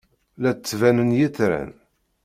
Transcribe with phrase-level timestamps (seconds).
[0.41, 1.71] La d-ttbanen yitran.